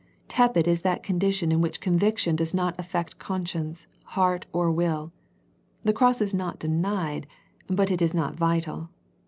[0.27, 3.85] Tepid is that condition in which conviction does not affect conscience,
[4.17, 5.13] heart, or will.
[5.83, 7.27] The Cross is not denied,
[7.67, 8.89] but it is not vital.